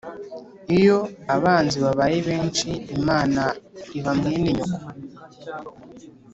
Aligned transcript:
Iyo 0.77 0.97
abanzi 1.35 1.77
babaye 1.85 2.17
benshi 2.27 2.69
Imana 2.97 3.43
iba 3.97 4.11
mwene 4.19 4.49
nyoko. 4.57 4.81